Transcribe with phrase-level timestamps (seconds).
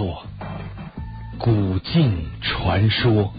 [0.00, 0.24] 落，
[1.38, 3.34] 古镜传说。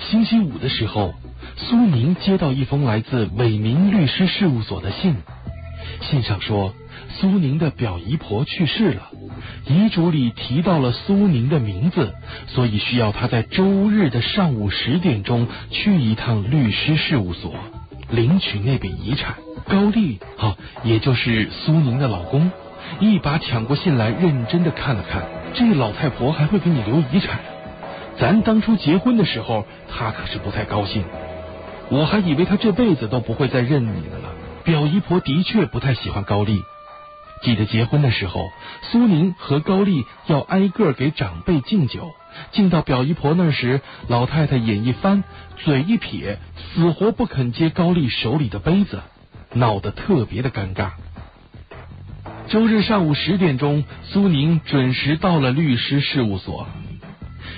[0.00, 1.14] 星期五的时候，
[1.56, 5.14] 苏宁接到一封来自伟明律师事务所的信，
[6.00, 6.74] 信上说
[7.20, 9.10] 苏宁的表姨婆去世了，
[9.68, 12.14] 遗嘱里提到了苏宁的名字，
[12.48, 17.54] 所以需要他在周日的上午十点钟去一趟律师事务所
[18.10, 19.36] 领取那笔遗产。
[19.68, 22.50] 高丽啊，也就是苏宁的老公。
[22.98, 25.22] 一把抢过信来，认真的看了看。
[25.54, 27.40] 这老太婆还会给你留遗产？
[28.18, 31.04] 咱当初结婚的时候，她可是不太高兴。
[31.88, 34.30] 我还以为她这辈子都不会再认你的了。
[34.62, 36.62] 表姨婆的确不太喜欢高丽。
[37.42, 38.50] 记得结婚的时候，
[38.82, 42.10] 苏宁和高丽要挨个给长辈敬酒。
[42.52, 45.24] 敬到表姨婆那时，老太太眼一翻，
[45.56, 46.38] 嘴一撇，
[46.74, 49.00] 死活不肯接高丽手里的杯子，
[49.54, 50.90] 闹得特别的尴尬。
[52.50, 56.66] 周日上午十点钟，苏宁准时到了律师事务所。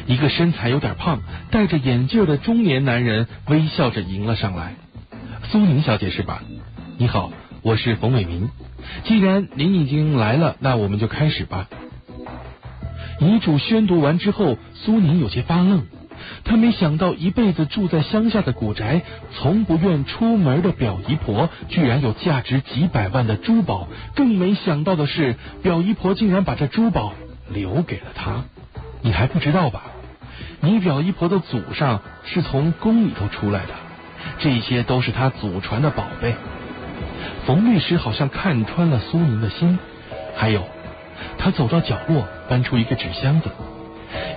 [0.07, 4.75] 一个身材有点胖、戴着眼镜的中年男人微笑着迎了上来
[5.51, 6.43] ：“苏宁小姐是吧？
[6.99, 8.51] 你好，我是冯伟民。
[9.05, 11.71] 既然您已经来了，那我们就开始吧。”
[13.19, 15.87] 遗嘱宣读完之后，苏宁有些发愣。
[16.45, 23.89] 他没想到，一辈子住在乡下的古宅，从不愿出门的表姨婆，居然有价值几百万的珠宝。
[24.15, 27.13] 更没想到的是，表姨婆竟然把这珠宝
[27.49, 28.45] 留给了他。
[29.03, 29.83] 你还不知道吧？
[30.61, 33.75] 你表姨婆的祖上是从宫里头出来的，
[34.39, 36.35] 这些都是他祖传的宝贝。
[37.45, 39.79] 冯律师好像看穿了苏宁的心。
[40.37, 40.63] 还有，
[41.39, 43.51] 他走到角落，搬出一个纸箱子。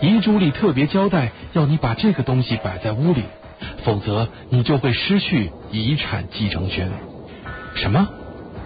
[0.01, 3.23] 遗嘱里特别交代，要你把这个东西摆在屋里，
[3.83, 6.91] 否则你就会失去遗产继承权。
[7.75, 8.07] 什么？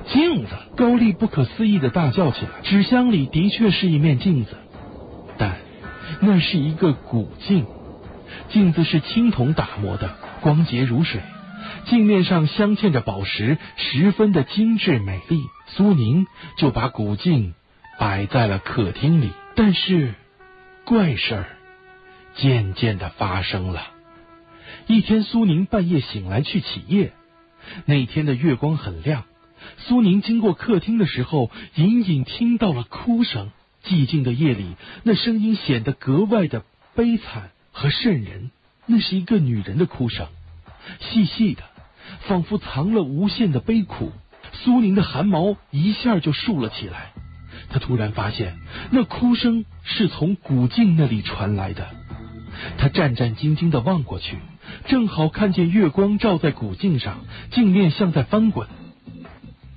[0.08, 0.50] 镜子？
[0.76, 2.52] 高丽不可思议的大叫起来。
[2.64, 4.58] 纸箱里的确是一面镜子，
[5.38, 5.58] 但
[6.20, 7.66] 那是一个古镜。
[8.50, 11.22] 镜子是青铜打磨的，光洁如水，
[11.86, 15.42] 镜面上镶嵌着宝石，十分的精致美丽。
[15.68, 16.26] 苏宁
[16.58, 17.54] 就把古镜
[18.00, 20.14] 摆在了客厅里，但是。
[20.90, 21.46] 怪事儿
[22.36, 23.92] 渐渐的发生了。
[24.88, 27.14] 一天，苏宁半夜醒来去起夜，
[27.86, 29.26] 那天的月光很亮。
[29.78, 33.52] 苏宁经过客厅的时候，隐隐听到了哭声。
[33.86, 34.74] 寂静的夜里，
[35.04, 38.50] 那声音显得格外的悲惨和瘆人。
[38.88, 40.26] 那是一个女人的哭声，
[41.02, 41.62] 细细的，
[42.22, 44.12] 仿佛藏了无限的悲苦。
[44.54, 47.14] 苏宁的汗毛一下就竖了起来。
[47.70, 48.58] 他突然发现，
[48.92, 51.88] 那哭声是从古镜那里传来的。
[52.78, 54.38] 他战战兢兢的望过去，
[54.86, 57.20] 正好看见月光照在古镜上，
[57.52, 58.68] 镜面像在翻滚。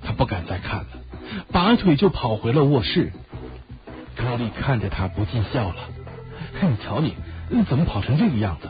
[0.02, 0.86] 他不敢再看了，
[1.52, 3.12] 拔腿就跑回了卧室。
[4.16, 5.76] 高丽看着他，不禁笑了
[6.60, 7.14] ：“你瞧你，
[7.68, 8.68] 怎么跑成这个样子？”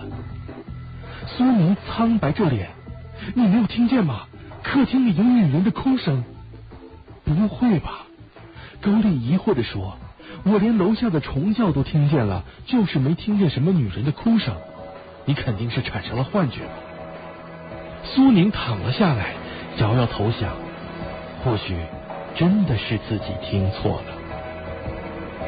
[1.27, 2.71] 苏宁苍白着脸
[3.35, 4.27] ：“你没有听见吗？
[4.63, 6.25] 客厅里有女人的哭声。”
[7.25, 8.07] 不会吧？
[8.83, 9.97] 高丽疑惑的说
[10.43, 14.57] ：“我连楼下的虫叫都听见了，就是没听见什么女人的哭声。
[15.25, 16.63] 你肯定是产生了幻觉。”
[18.03, 19.35] 苏宁躺了下来，
[19.79, 20.57] 摇摇头想：
[21.45, 21.77] 或许
[22.35, 24.07] 真的是自己听错了。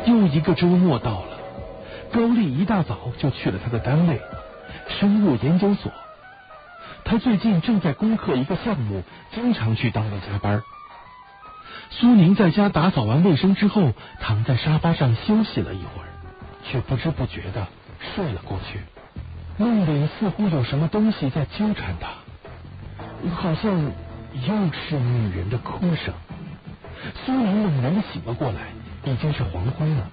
[0.07, 1.39] 又一个周末到了，
[2.13, 4.21] 高丽一大早就去了他的单位——
[5.01, 5.91] 生物研究所。
[7.05, 9.03] 他最近正在攻克一个项目，
[9.35, 10.63] 经常去单位加班。
[11.91, 16.09] 苏宁在家打扫完卫生之后，躺在沙发上休息了一会儿，
[16.65, 17.69] 却不知不觉的
[18.15, 18.81] 睡了过去。
[19.57, 22.09] 梦里似乎有什么东西在纠缠他，
[23.37, 26.13] 好像又是女人的哭声。
[27.25, 28.69] 苏宁猛然的醒了过来，
[29.05, 30.11] 已经是黄昏了。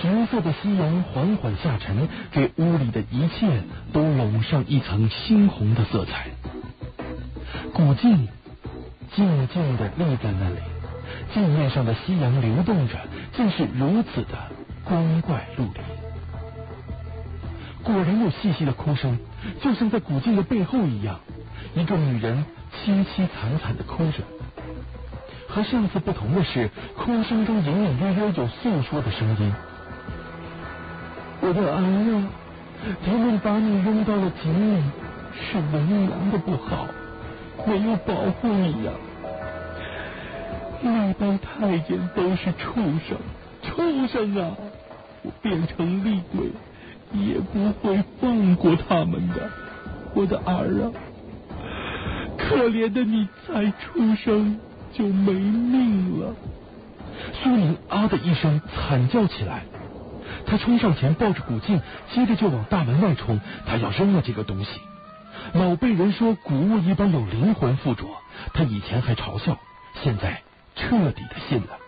[0.00, 3.62] 橘色的夕阳缓缓下沉，给屋里的一切
[3.92, 6.28] 都笼上一层猩红的色彩。
[7.72, 8.28] 古镜
[9.16, 10.56] 静静的立在那里。
[11.32, 12.94] 镜面上的夕阳流动着，
[13.36, 14.38] 竟是如此的
[14.84, 15.80] 光怪陆离。
[17.82, 19.18] 果然有细细的哭声，
[19.62, 21.20] 就像在古镜的背后一样，
[21.74, 22.44] 一个女人
[22.74, 24.22] 凄凄惨惨的哭着。
[25.48, 29.52] 和上次不同的是，哭声中隐隐约约有诉说的声音
[31.42, 32.28] ：“我的儿啊，
[33.04, 34.82] 他们把你扔到了井里，
[35.34, 36.86] 是文良的不好，
[37.66, 38.92] 没有保护你呀。”
[40.82, 43.18] 那帮太监都是畜生，
[43.62, 44.56] 畜生啊！
[45.22, 46.50] 我变成厉鬼，
[47.12, 49.50] 也不会放过他们的。
[50.14, 50.90] 我的儿啊，
[52.38, 54.58] 可怜的你才出生
[54.94, 56.34] 就没命了。
[57.42, 59.64] 苏宁啊的一声惨叫起来，
[60.46, 61.82] 他冲上前抱着古镜，
[62.14, 63.40] 接着就往大门外冲。
[63.66, 64.80] 他要扔了这个东西。
[65.52, 68.06] 老辈人说古物一般有灵魂附着，
[68.54, 69.58] 他以前还嘲笑，
[70.02, 70.40] 现在
[70.80, 71.78] 彻底的信了。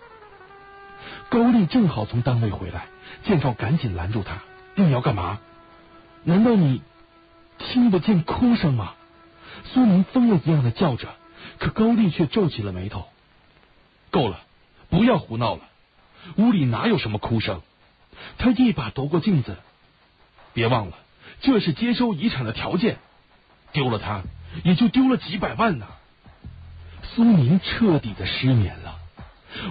[1.30, 2.86] 高丽正好从单位回来，
[3.24, 4.42] 见状赶紧拦住他
[4.76, 5.40] ：“你要干嘛？
[6.24, 6.82] 难道你
[7.58, 8.92] 听不见哭声吗？”
[9.72, 11.08] 苏宁疯了一样的叫着，
[11.58, 13.06] 可高丽却皱起了眉头
[14.10, 14.40] ：“够了，
[14.90, 15.62] 不要胡闹了，
[16.36, 17.62] 屋里哪有什么哭声？”
[18.38, 19.56] 他一把夺过镜子，
[20.52, 20.98] 别忘了，
[21.40, 22.98] 这是接收遗产的条件。
[23.72, 24.22] 丢了它，
[24.64, 25.86] 也就丢了几百万呢。
[27.14, 28.96] 苏宁彻底的失眠了，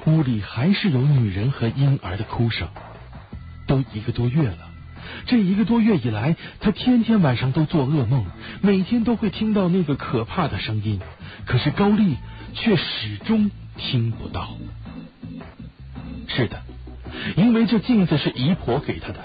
[0.05, 2.67] 屋里还是有女人和婴儿的哭声。
[3.65, 4.69] 都一个多月了，
[5.25, 8.25] 这一个多月以来，他天天晚上都做噩梦，
[8.61, 10.99] 每天都会听到那个可怕的声音，
[11.45, 12.17] 可是高丽
[12.53, 14.57] 却始终听不到。
[16.27, 16.61] 是的，
[17.37, 19.19] 因为这镜子是姨婆给他的，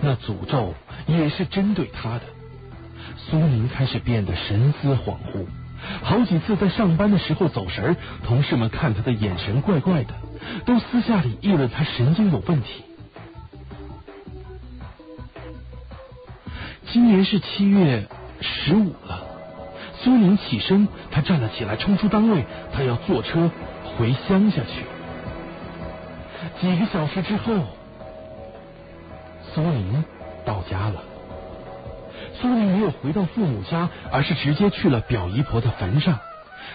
[0.00, 0.74] 那诅咒
[1.06, 2.22] 也是针对他的。
[3.16, 5.46] 苏宁开始变得神思恍惚，
[6.02, 10.14] 好几次在上班的时候走神，同事们看他的眼神怪怪的，
[10.64, 12.84] 都私下里议论他神经有问题。
[16.90, 18.06] 今年是七月
[18.40, 19.26] 十五了，
[20.02, 23.50] 苏宁起身，他站了起来，冲出单位，他要坐车
[23.96, 24.84] 回乡下去。
[26.60, 27.54] 几个小时之后，
[29.54, 30.02] 苏宁
[30.44, 31.02] 到家了。
[32.40, 36.18] 苏宁没有回到父母家，而是直接去了表姨婆的坟上。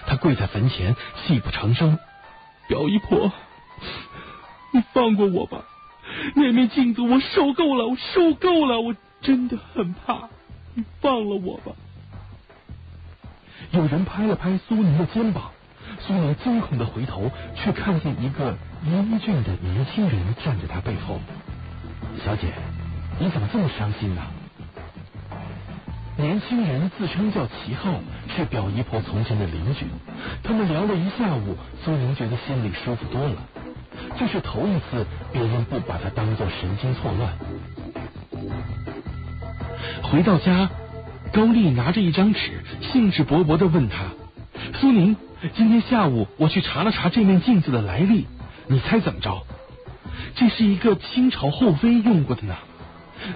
[0.06, 0.96] 她跪在坟前，
[1.26, 1.98] 泣不成声
[2.68, 3.32] ：“表姨婆，
[4.72, 5.64] 你放过我吧！
[6.36, 10.30] 那面镜子我受够了，我受够了，我真的很怕。
[10.74, 11.72] 你放了我吧！”
[13.72, 15.52] 有人拍了拍苏宁的肩膀，
[16.00, 21.20] 苏宁惊恐的回头，却看见一个英俊的年轻人站在他背后。
[22.26, 22.54] 小姐，
[23.20, 24.22] 你怎么这么伤心呢？
[26.24, 28.00] 年轻人自称叫齐浩，
[28.34, 29.86] 是表姨婆从前的邻居。
[30.42, 33.36] 他们聊了一下午，苏宁觉得心里舒服多了。
[34.18, 37.34] 这是头一次别人不把他当做神经错乱。
[40.02, 40.70] 回到家，
[41.34, 44.06] 高丽拿着一张纸，兴致勃勃的问他
[44.80, 45.18] ：“苏宁，
[45.56, 48.28] 今天下午我去查了查这面镜子的来历，
[48.68, 49.44] 你猜怎么着？
[50.36, 52.56] 这是一个清朝后妃用过的呢。”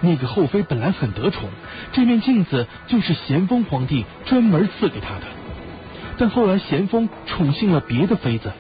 [0.02, 1.50] 那个后妃本来很得宠，
[1.94, 5.22] 这面镜子就是咸丰皇帝专门赐给她的。
[6.18, 8.52] 但后来咸丰宠幸了别的妃子，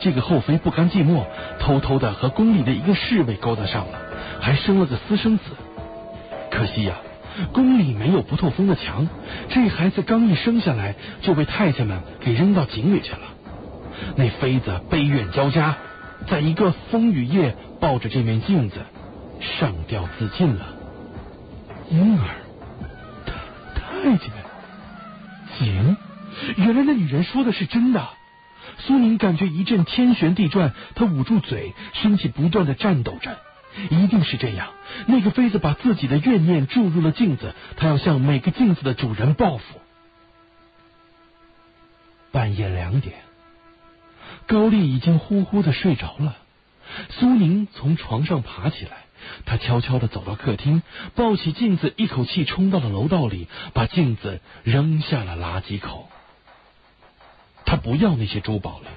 [0.00, 1.24] 这个后妃不甘寂寞，
[1.58, 3.98] 偷偷的和宫里的一个侍卫勾搭上了，
[4.40, 5.44] 还生了个私生子。
[6.50, 6.96] 可惜呀，
[7.52, 9.08] 宫里没有不透风的墙，
[9.48, 13.20] 这孩子刚一生下来就被太监们给扔到井里去了。
[14.16, 15.76] 那妃子悲怨交加，
[16.28, 18.76] 在一个风雨夜抱着这面镜子。
[19.40, 20.66] 上吊自尽了。
[21.92, 22.26] 婴儿，
[23.74, 24.30] 太太监，
[25.58, 25.96] 井，
[26.56, 28.08] 原来那女人说的是真的。
[28.78, 33.36] 苏宁感觉一阵天旋地转，他捂住嘴，身体不断的颤抖着。
[33.90, 34.70] 一定是这样，
[35.06, 39.78] 那个妃子把自己的怨念注入了镜子，她要向每个镜子的主人报复。
[42.30, 43.16] 半夜两点，
[44.46, 46.36] 高丽已经呼呼的睡着了。
[47.10, 49.04] 苏宁从床上爬起来。
[49.46, 50.82] 他悄悄的走到客厅，
[51.14, 56.08] 抱起镜子，一口气冲到了楼道里，把镜子扔下了垃圾口。
[57.64, 58.90] 他不要那些珠宝了，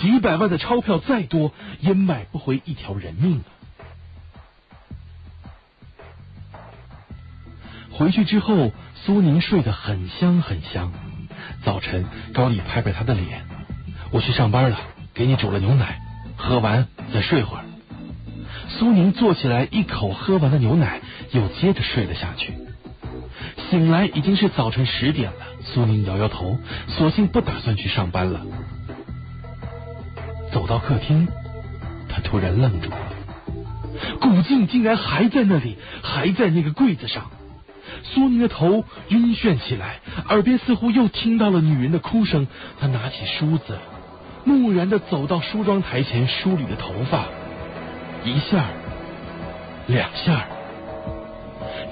[0.00, 3.48] 几百万的钞票再多，也买不回一条人命啊！
[7.92, 10.92] 回去之后，苏宁睡得很香很香。
[11.62, 13.46] 早晨，高丽拍拍他的脸
[14.10, 14.78] ：“我去上班了，
[15.14, 16.00] 给你煮了牛奶，
[16.36, 17.64] 喝完再睡会儿。”
[18.78, 22.52] 苏宁坐起来，一口喝完了牛奶，又接着睡了下去。
[23.70, 28.42] 醒来已经是早晨十点了，苏宁摇摇头，索性不打算去上班了。
[30.52, 31.26] 走到客厅，
[32.08, 32.98] 他突然愣住了，
[34.20, 37.30] 古镜竟然还在那里，还在那个柜子上。
[38.02, 42.46] 苏宁的头晕眩起来，耳边似乎又听到了女人的哭声。
[42.78, 43.78] 他拿起梳子，
[44.44, 47.24] 木然的走到梳妆台前，梳理着头发。
[48.26, 48.64] 一下，
[49.86, 50.46] 两下，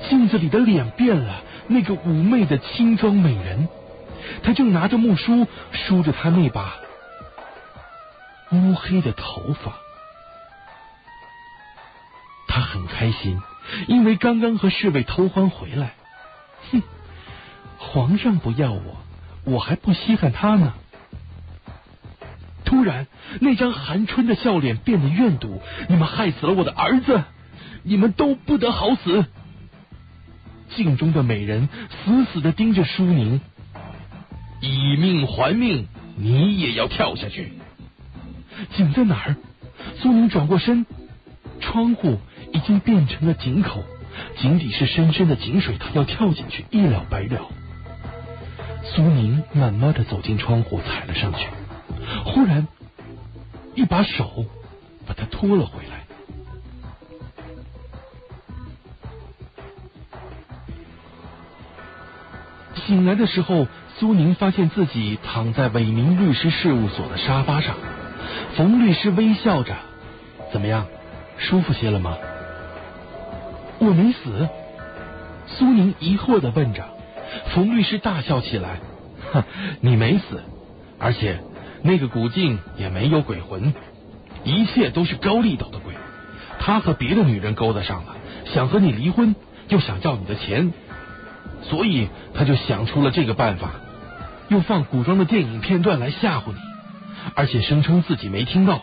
[0.09, 3.69] 镜子里的脸变了，那个妩媚的轻装美人，
[4.43, 6.75] 她正拿着木梳梳着她那把
[8.51, 9.73] 乌黑的头发。
[12.47, 13.41] 他很开心，
[13.89, 15.95] 因为刚刚和侍卫偷欢回来。
[16.71, 16.83] 哼，
[17.79, 18.97] 皇上不要我，
[19.45, 20.75] 我还不稀罕他呢。
[22.75, 23.07] 突然，
[23.41, 25.63] 那张寒春的笑脸变得怨毒。
[25.89, 27.23] 你们害死了我的儿子，
[27.85, 29.27] 你们都不得好死！
[30.75, 33.41] 镜中的美人死死的盯着舒宁，
[34.61, 37.53] 以命还命，你也要跳下去。
[38.77, 39.37] 井在哪儿？
[40.01, 40.85] 苏宁转过身，
[41.61, 42.19] 窗户
[42.53, 43.85] 已经变成了井口，
[44.39, 47.49] 井底是深深的井水，他要跳进去，一了百了。
[48.83, 51.47] 苏宁慢慢的走进窗户，踩了上去，
[52.25, 52.67] 忽然
[53.75, 54.45] 一把手
[55.07, 56.05] 把他拖了回来。
[62.87, 63.67] 醒来的时候，
[63.99, 67.77] 苏宁发现自己躺在伟明律师事务所的沙发上。
[68.57, 69.75] 冯律师微笑着
[70.53, 70.87] ：“怎么样，
[71.39, 72.19] 舒服些了吗？”
[73.81, 74.49] 我没死。
[75.47, 76.85] 苏宁疑惑的问着。
[77.55, 78.81] 冯律师大笑起来
[79.33, 79.45] ：“哼，
[79.81, 80.43] 你没死，
[80.99, 81.41] 而且
[81.87, 83.75] 那个古镜也没有鬼魂，
[84.43, 85.93] 一切都是高丽岛的鬼。
[86.59, 89.37] 他和别的女人勾搭上了，想和你离婚，
[89.69, 90.73] 又想要你的钱。”
[91.69, 93.73] 所以他就想出了这个办法，
[94.49, 96.59] 又放古装的电影片段来吓唬你，
[97.35, 98.83] 而且声称自己没听到。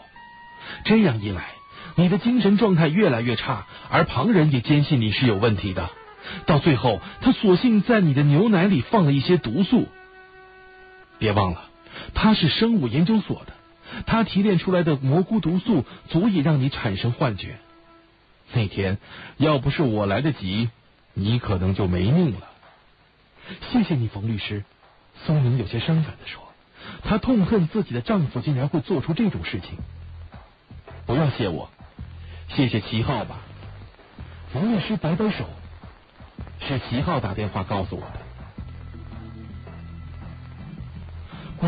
[0.86, 1.43] 这样一来，
[1.96, 5.89] 你的精神状态越来越差，而旁人也坚信你是有问题的。
[6.46, 9.88] 到最后，他索性在你的牛奶里放了一些毒素。
[11.17, 11.65] 别忘了，
[12.13, 13.53] 他是生物研究所的，
[14.05, 17.58] 他提炼出来的蘑菇毒素足以让你产生幻觉。
[18.53, 18.98] 那天
[19.38, 20.70] 要不是我来得及，
[21.13, 22.48] 你可能就没命了。
[23.72, 24.63] 谢谢你，冯律师。
[25.25, 26.41] 松宁有些伤感的说
[27.03, 29.77] ：“她痛恨自己的丈夫竟然会做出这种事情。”
[31.05, 31.70] 不要谢我，
[32.50, 33.39] 谢谢齐浩吧。
[34.51, 35.46] 冯律师摆摆手
[36.65, 38.21] ：“是齐浩打电话告诉我的。”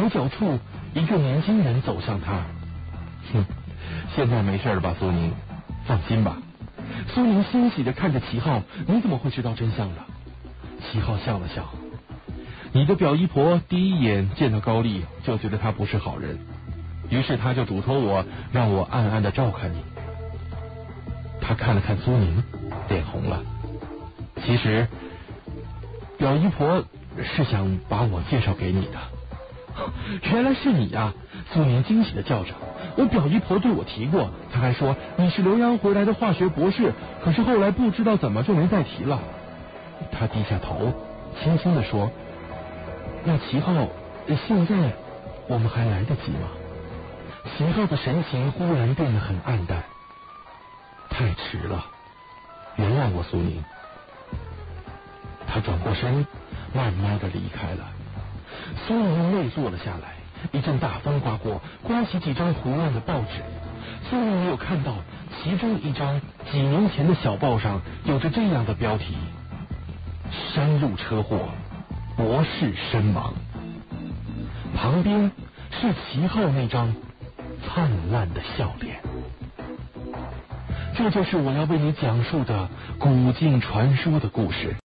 [0.03, 0.59] 拐角处，
[0.93, 2.41] 一个年轻人走向他。
[3.31, 3.45] 哼，
[4.13, 5.31] 现在没事了吧，苏宁？
[5.85, 6.39] 放心吧。
[7.13, 10.01] 苏宁欣喜的看着齐浩：“你怎么会知道真相的？”
[10.91, 11.69] 齐浩笑了笑，
[12.73, 16.37] 你的表姨婆第一眼见到高丽就觉得她不是好人，
[17.09, 19.77] 于是他就嘱托我，让我暗暗的照看你。
[21.39, 22.43] 他看了看苏宁，
[22.89, 23.41] 脸红了。
[24.45, 24.85] 其实，
[26.17, 26.83] 表姨婆
[27.23, 28.97] 是想把我介绍给你的。
[30.31, 31.13] 原来是你呀！
[31.53, 32.53] 苏宁惊喜的叫着。
[32.95, 39.19] 我表姨婆对我提过，她还说你是留洋回来的化学博士，可是后来不知道怎么就没再提了。
[40.11, 40.93] 他低下头，
[41.41, 42.11] 轻轻的说
[43.25, 43.87] ：“那齐浩，
[44.27, 44.75] 现在
[45.47, 46.49] 我们还来得及吗？”
[47.57, 49.83] 齐浩的神情忽然变得很暗淡。
[51.09, 51.85] 太迟了，
[52.75, 53.63] 原谅我，苏宁。
[55.47, 56.25] 他转过身，
[56.73, 57.92] 慢慢的离开了。
[58.87, 60.13] 苏宁累坐了下来。
[60.51, 63.41] 一阵大风刮过，刮起几张胡乱的报纸。
[64.09, 64.95] 苏宁没有看到
[65.41, 66.19] 其中一张
[66.51, 69.15] 几年前的小报上有着这样的标题。
[70.53, 71.49] 山路车祸，
[72.17, 73.33] 博士身亡。
[74.75, 75.31] 旁边
[75.71, 76.93] 是齐浩那张
[77.65, 78.97] 灿烂的笑脸。
[80.95, 82.67] 这就是我要为你讲述的
[82.99, 84.75] 古镜传说的故事。